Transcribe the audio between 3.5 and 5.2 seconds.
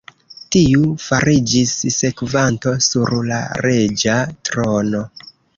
reĝa trono.